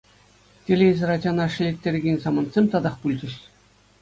[0.65, 3.33] Телейсӗр ачана шеллеттерекен самантсем татах пулчӗҫ.